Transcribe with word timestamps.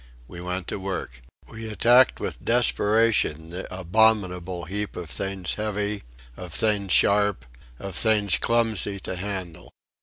We 0.27 0.41
went 0.41 0.67
to 0.69 0.79
work. 0.79 1.21
We 1.47 1.69
attacked 1.69 2.19
with 2.19 2.43
desperation 2.43 3.51
the 3.51 3.71
abominable 3.71 4.65
heap 4.65 4.95
of 4.95 5.11
things 5.11 5.53
heavy, 5.53 6.01
of 6.35 6.53
things 6.55 6.91
sharp, 6.91 7.45
of 7.77 7.95
things 7.95 8.39
clumsy 8.39 8.99
to 9.01 9.15
handle. 9.15 9.69